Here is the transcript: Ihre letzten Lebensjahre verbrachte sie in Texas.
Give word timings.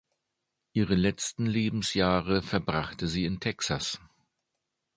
Ihre 0.73 0.95
letzten 0.95 1.45
Lebensjahre 1.45 2.41
verbrachte 2.41 3.07
sie 3.07 3.25
in 3.25 3.39
Texas. 3.39 3.99